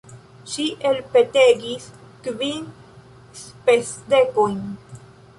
Ŝi 0.51 0.63
elpetegis 0.91 1.85
kvin 2.27 2.65
spesdekojn. 3.41 4.57